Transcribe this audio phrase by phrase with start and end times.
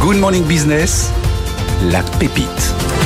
[0.00, 1.12] Good Morning Business,
[1.92, 2.99] la pépite.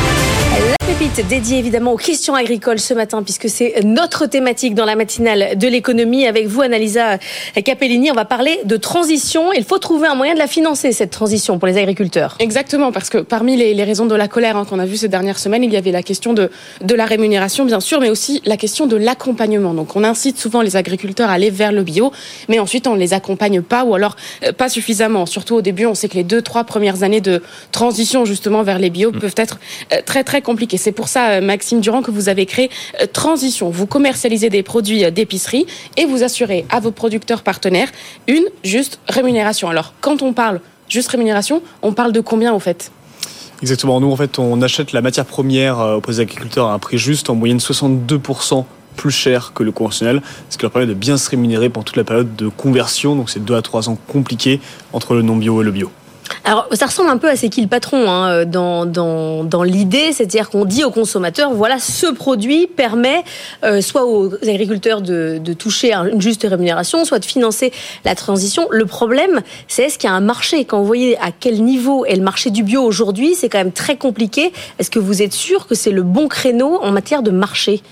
[0.86, 5.56] Pépite dédiée évidemment aux questions agricoles ce matin puisque c'est notre thématique dans la matinale
[5.56, 6.26] de l'économie.
[6.26, 7.18] Avec vous, Annalisa
[7.64, 9.50] Capellini, on va parler de transition.
[9.54, 12.36] Il faut trouver un moyen de la financer, cette transition pour les agriculteurs.
[12.38, 15.08] Exactement, parce que parmi les, les raisons de la colère hein, qu'on a vu ces
[15.08, 16.50] dernières semaines, il y avait la question de,
[16.82, 19.72] de la rémunération, bien sûr, mais aussi la question de l'accompagnement.
[19.72, 22.12] Donc on incite souvent les agriculteurs à aller vers le bio,
[22.50, 25.24] mais ensuite on ne les accompagne pas ou alors euh, pas suffisamment.
[25.24, 28.78] Surtout au début, on sait que les deux, trois premières années de transition justement vers
[28.78, 29.58] les bio peuvent être
[29.94, 30.73] euh, très très compliquées.
[30.76, 32.70] C'est pour ça, euh, Maxime Durand, que vous avez créé
[33.00, 33.70] euh, Transition.
[33.70, 35.66] Vous commercialisez des produits euh, d'épicerie
[35.96, 37.88] et vous assurez à vos producteurs partenaires
[38.26, 39.68] une juste rémunération.
[39.68, 42.90] Alors, quand on parle juste rémunération, on parle de combien au fait?
[43.62, 44.00] Exactement.
[44.00, 47.34] Nous, en fait, on achète la matière première des agriculteurs à un prix juste, en
[47.34, 48.64] moyenne 62%
[48.96, 51.96] plus cher que le conventionnel, ce qui leur permet de bien se rémunérer pendant toute
[51.96, 53.16] la période de conversion.
[53.16, 54.60] Donc, c'est 2 à 3 ans compliqués
[54.92, 55.90] entre le non-bio et le bio.
[56.42, 60.84] Alors, ça ressemble un peu à C'est qui le patron dans l'idée, c'est-à-dire qu'on dit
[60.84, 63.22] aux consommateurs, voilà, ce produit permet
[63.62, 67.72] euh, soit aux agriculteurs de, de toucher une juste rémunération, soit de financer
[68.04, 68.66] la transition.
[68.70, 70.64] Le problème, c'est est-ce qu'il y a un marché?
[70.64, 73.72] Quand vous voyez à quel niveau est le marché du bio aujourd'hui, c'est quand même
[73.72, 74.52] très compliqué.
[74.78, 77.82] Est-ce que vous êtes sûr que c'est le bon créneau en matière de marché?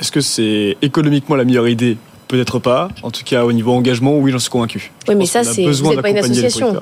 [0.00, 1.96] Est-ce que c'est économiquement la meilleure idée
[2.28, 2.88] Peut-être pas.
[3.02, 4.92] En tout cas, au niveau engagement, oui, j'en suis convaincu.
[5.08, 6.76] Oui, mais ça, c'est vous n'êtes pas une association.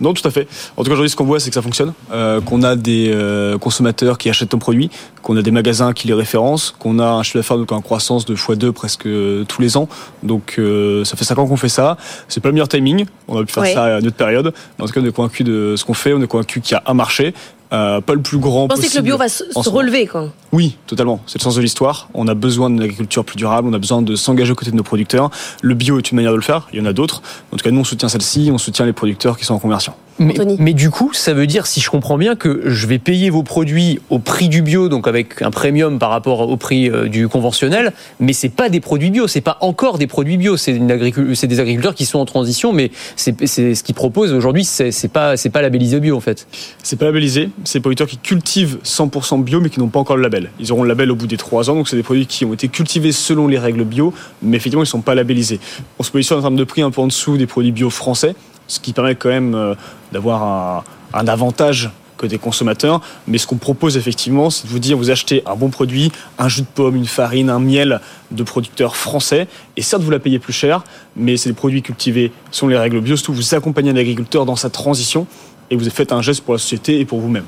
[0.00, 0.48] Non, tout à fait.
[0.76, 1.92] En tout cas, aujourd'hui, ce qu'on voit, c'est que ça fonctionne.
[2.12, 4.90] Euh, qu'on a des euh, consommateurs qui achètent ton produit,
[5.22, 8.24] qu'on a des magasins qui les référencent, qu'on a un chiffre d'affaires donc en croissance
[8.24, 9.88] de x2 presque euh, tous les ans.
[10.22, 11.96] Donc, euh, ça fait 5 ans qu'on fait ça.
[12.28, 13.06] C'est pas le meilleur timing.
[13.28, 13.74] On a pu faire Ouais.
[13.74, 14.52] ça à une autre période.
[14.78, 16.12] Mais en tout cas, on est convaincu de ce qu'on fait.
[16.12, 17.34] On est convaincu qu'il y a un marché.
[17.74, 20.76] Euh, pas le plus grand Vous pensez que le bio va se, relever quoi Oui,
[20.86, 21.20] totalement.
[21.26, 22.08] C'est le sens de l'histoire.
[22.14, 23.68] On a besoin d'une agriculture plus durable.
[23.68, 25.30] On a besoin de s'engager aux côtés de nos producteurs.
[25.60, 26.68] Le bio est une manière de le faire.
[26.72, 27.22] Il y en a d'autres.
[27.52, 28.50] En tout cas, nous, on soutient celle-ci.
[28.52, 29.94] On soutient les producteurs qui sont en conversion.
[30.18, 33.42] Mais, du coup, ça veut dire, si je comprends bien, que je vais payer vos
[33.42, 37.28] produits au prix du bio, donc avec un premium par rapport au prix euh, du
[37.28, 41.46] conventionnel, mais c'est pas des produits bio, c'est pas encore des produits bio, c'est agricul-
[41.46, 45.50] des agriculteurs qui sont en transition, mais c'est ce qu'ils proposent aujourd'hui, c'est pas c'est
[45.50, 46.46] pas labellisé bio en fait.
[46.82, 47.50] C'est pas labellisé.
[47.64, 50.50] C'est des producteurs qui cultivent 100% bio, mais qui n'ont pas encore le label.
[50.60, 51.74] Ils auront le label au bout des 3 ans.
[51.74, 54.12] Donc, c'est des produits qui ont été cultivés selon les règles bio,
[54.42, 55.60] mais effectivement, ils ne sont pas labellisés.
[55.98, 58.34] On se positionne en termes de prix un peu en dessous des produits bio français,
[58.66, 59.74] ce qui permet quand même euh,
[60.12, 63.00] d'avoir un, avantage côté consommateur.
[63.26, 66.48] Mais ce qu'on propose effectivement, c'est de vous dire, vous achetez un bon produit, un
[66.48, 70.38] jus de pomme, une farine, un miel de producteurs français, et certes, vous la payez
[70.38, 70.84] plus cher,
[71.16, 73.16] mais c'est des produits cultivés selon les règles bio.
[73.16, 75.26] Surtout, vous accompagnez un agriculteur dans sa transition,
[75.70, 77.44] et vous faites un geste pour la société et pour vous-même.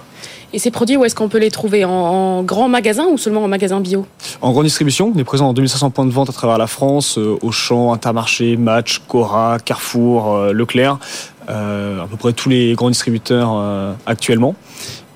[0.53, 1.84] Et ces produits, où est-ce qu'on peut les trouver?
[1.84, 4.06] En, en grand magasin ou seulement en magasin bio?
[4.41, 7.19] En grande distribution, on est présent dans 2500 points de vente à travers la France,
[7.19, 10.99] euh, Auchan, Intermarché, Match, Cora, Carrefour, euh, Leclerc,
[11.50, 14.54] euh, à peu près tous les grands distributeurs euh, actuellement.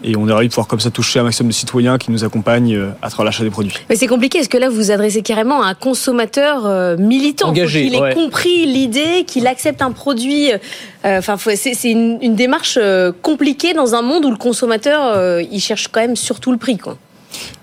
[0.03, 2.25] Et on est ravis de pouvoir comme ça toucher un maximum de citoyens qui nous
[2.25, 3.75] accompagnent euh, à travers l'achat des produits.
[3.91, 7.49] Mais c'est compliqué, est-ce que là vous vous adressez carrément à un consommateur euh, militant?
[7.49, 8.15] Engagé, qu'il ait ouais.
[8.15, 10.53] compris l'idée, qu'il accepte un produit.
[10.53, 12.78] euh, Enfin, c'est une, une démarche
[13.22, 16.97] compliquée dans un monde où le consommateur il cherche quand même surtout le prix, quoi.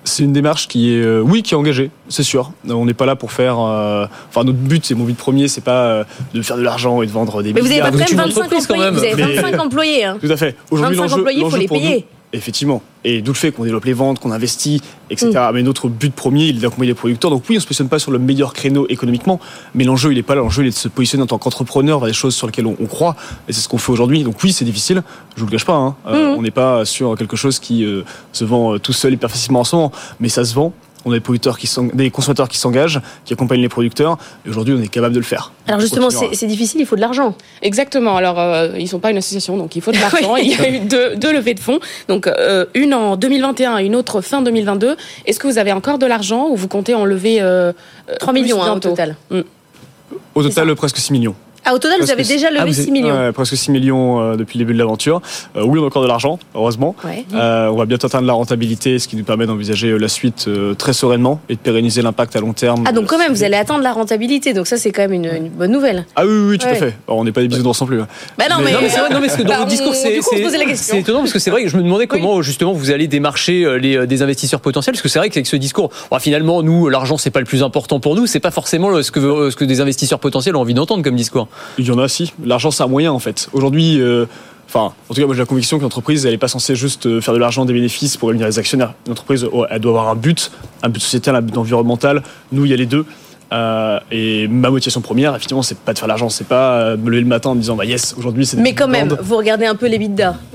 [0.06, 2.52] C'est une démarche qui est, euh, oui, qui est engagée, c'est sûr.
[2.70, 3.60] On n'est pas là pour faire.
[3.60, 7.02] euh, Enfin, notre but, c'est mon but premier, c'est pas euh, de faire de l'argent
[7.02, 8.92] et de vendre des Mais vous avez pas de même une 25 entreprise, quand employés.
[8.92, 9.00] même.
[9.00, 10.06] Vous avez Mais- 25 employés.
[10.06, 10.18] Hein.
[10.22, 10.56] Tout à fait.
[10.72, 11.96] Aujourd'hui, 25 l'enjeu, employés, faut l'enjeu les pour payer.
[11.96, 15.32] nous, effectivement, et d'où le fait qu'on développe les ventes, qu'on investit, etc.
[15.32, 15.54] Mm.
[15.54, 17.32] Mais notre but premier, il est d'accompagner les producteurs.
[17.32, 19.40] Donc oui, on se positionne pas sur le meilleur créneau économiquement,
[19.74, 20.42] mais l'enjeu, il est pas là.
[20.42, 22.76] L'enjeu, il est de se positionner en tant qu'entrepreneur vers des choses sur lesquelles on,
[22.80, 23.16] on croit,
[23.48, 24.24] et c'est ce qu'on fait aujourd'hui.
[24.24, 25.04] Donc oui, c'est difficile.
[25.36, 25.76] Je vous le cache pas.
[25.76, 25.96] Hein.
[26.08, 26.38] Euh, Mm.
[26.38, 29.62] On n'est pas sur quelque chose qui euh, se vend euh, tout seul hyper facilement
[29.62, 30.74] en ce moment, mais ça se vend.
[31.06, 34.18] On a des producteurs qui des consommateurs qui s'engagent, qui accompagnent les producteurs.
[34.46, 35.52] Et aujourd'hui, on est capable de le faire.
[35.68, 37.36] Alors justement, c'est difficile, il faut de l'argent.
[37.62, 38.18] Exactement.
[38.18, 40.36] Alors, euh, ils sont pas une association, donc il faut de l'argent.
[40.36, 41.80] il y a eu deux, deux levées de fonds.
[42.08, 44.96] Donc, euh, une en 2021 et une autre fin 2022.
[45.26, 47.74] Est-ce que vous avez encore de l'argent ou vous comptez en lever euh,
[48.20, 49.16] 3 plus millions hein, au total.
[49.32, 51.36] Au c'est total, presque 6 millions.
[51.70, 53.14] Ah, au total, vous avez déjà levé ah, vous 6 êtes- millions.
[53.14, 55.22] ouais, presque 6 millions euh, depuis le début de l'aventure.
[55.58, 56.96] Euh, oui, on a encore de l'argent, heureusement.
[57.04, 57.26] Ouais.
[57.34, 60.74] Euh, on va bientôt atteindre la rentabilité, ce qui nous permet d'envisager la suite euh,
[60.76, 62.84] très sereinement et de pérenniser l'impact à long terme.
[62.88, 65.26] Ah, donc quand même, vous allez atteindre la rentabilité, donc ça, c'est quand même une,
[65.26, 66.06] une bonne nouvelle.
[66.16, 66.72] Ah oui, oui, oui, tout Ouais.
[66.72, 66.96] à fait.
[67.08, 68.02] Alors, on n'est pas des bisounours non plus.
[68.02, 68.08] hein.
[68.38, 69.70] Bah non, Mais- mais, Non mais c'est vrai, non mais parce que dans Bah, votre
[69.70, 73.08] discours c'est étonnant parce que c'est vrai que je me demandais comment justement vous allez
[73.08, 76.62] démarcher les euh, des investisseurs potentiels parce que c'est vrai qu'avec ce discours bon, finalement
[76.64, 79.56] nous l'argent c'est pas le plus important pour nous c'est pas forcément ce que ce
[79.56, 81.48] que des investisseurs potentiels ont envie d'entendre comme discours.
[81.78, 82.34] Il y en a, si.
[82.44, 83.50] L'argent, c'est un moyen, en fait.
[83.54, 84.26] Aujourd'hui, euh,
[84.68, 87.06] enfin, en tout cas, moi, j'ai la conviction qu'une entreprise, elle n'est pas censée juste
[87.06, 88.94] euh, faire de l'argent, des bénéfices pour réunir les actionnaires.
[89.08, 89.16] Une
[89.52, 90.52] oh, elle doit avoir un but,
[90.84, 92.24] un but sociétal, un but environnemental.
[92.52, 93.06] Nous, il y a les deux.
[93.54, 97.10] Euh, et ma motivation première, effectivement, c'est pas de faire l'argent, c'est pas euh, me
[97.10, 98.58] lever le matin en me disant bah yes, aujourd'hui c'est.
[98.58, 99.98] Mais quand même, vous regardez un peu les.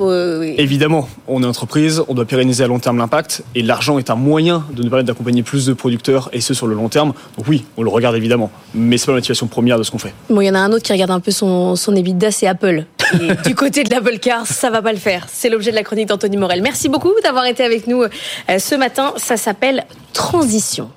[0.01, 0.55] Euh, oui.
[0.59, 4.15] Évidemment, on est entreprise, on doit pérenniser à long terme l'impact, et l'argent est un
[4.15, 7.13] moyen de nous permettre d'accompagner plus de producteurs, et ce sur le long terme.
[7.37, 9.99] Donc oui, on le regarde évidemment, mais c'est pas la motivation première de ce qu'on
[9.99, 10.15] fait.
[10.29, 12.47] Bon, il y en a un autre qui regarde un peu son, son EBITDA, c'est
[12.47, 12.85] Apple.
[13.15, 15.27] Et du côté de l'Apple Car, ça va pas le faire.
[15.31, 16.63] C'est l'objet de la chronique d'Anthony Morel.
[16.63, 18.05] Merci beaucoup d'avoir été avec nous
[18.49, 19.13] ce matin.
[19.17, 20.91] Ça s'appelle Transition.